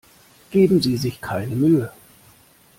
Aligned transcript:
Geben 0.49 0.81
Sie 0.81 0.97
sich 0.97 1.21
keine 1.21 1.53
Mühe. 1.55 1.93